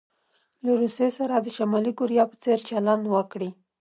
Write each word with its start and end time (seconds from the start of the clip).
له 0.65 0.71
روسيې 0.81 1.09
سره 1.17 1.35
د 1.39 1.47
شمالي 1.57 1.91
کوریا 1.99 2.23
په 2.29 2.35
څیر 2.43 2.59
چلند 2.69 3.03
وکړي. 3.09 3.49